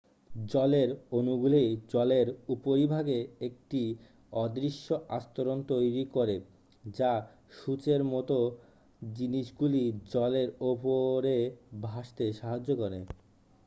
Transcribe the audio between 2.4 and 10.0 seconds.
উপরিভাগে একটি অদৃশ্য আস্তরণ তৈরি করে যা সূঁচের মতো জিনিসগুলি